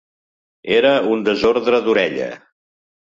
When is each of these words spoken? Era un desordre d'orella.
Era 0.77 0.93
un 1.15 1.21
desordre 1.27 1.83
d'orella. 1.89 2.31